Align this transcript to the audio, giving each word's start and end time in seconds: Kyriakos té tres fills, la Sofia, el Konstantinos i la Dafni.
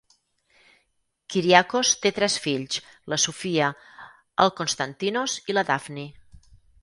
Kyriakos 1.33 1.91
té 2.05 2.11
tres 2.15 2.37
fills, 2.45 2.79
la 3.13 3.19
Sofia, 3.25 3.67
el 4.45 4.53
Konstantinos 4.61 5.37
i 5.53 5.57
la 5.59 5.65
Dafni. 5.73 6.07